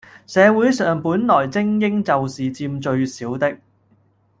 [0.25, 3.55] 社會上本來精英就是佔最少的